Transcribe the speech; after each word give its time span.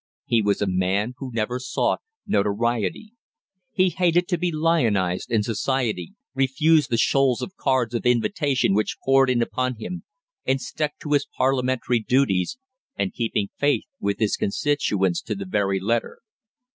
He 0.25 0.41
was 0.41 0.63
a 0.63 0.67
man 0.67 1.13
who 1.19 1.29
never 1.31 1.59
sought 1.59 2.01
notoriety. 2.25 3.13
He 3.71 3.89
hated 3.89 4.27
to 4.29 4.37
be 4.39 4.51
lionised 4.51 5.29
in 5.29 5.43
society, 5.43 6.15
refused 6.33 6.89
the 6.89 6.97
shoals 6.97 7.39
of 7.43 7.55
cards 7.55 7.93
of 7.93 8.03
invitation 8.07 8.73
which 8.73 8.97
poured 9.05 9.29
in 9.29 9.43
upon 9.43 9.75
him, 9.75 10.01
and 10.43 10.59
stuck 10.59 10.97
to 11.01 11.11
his 11.11 11.27
Parliamentary 11.27 11.99
duties, 11.99 12.57
and 12.95 13.13
keeping 13.13 13.49
faith 13.59 13.85
with 13.99 14.17
his 14.17 14.37
constituents 14.37 15.21
to 15.21 15.35
the 15.35 15.45
very 15.45 15.79
letter. 15.79 16.17